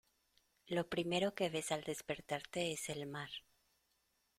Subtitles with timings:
[0.65, 3.29] lo primero que ves al despertarte es el mar.